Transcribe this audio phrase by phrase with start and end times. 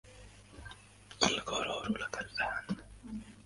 [1.23, 2.65] القرار لك الآن.